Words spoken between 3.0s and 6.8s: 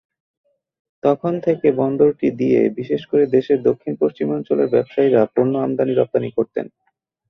করে দেশের দক্ষিণ-পশ্চিমাঞ্চলের ব্যবসায়ীরা পণ্য আমদানি-রপ্তানি করতেন।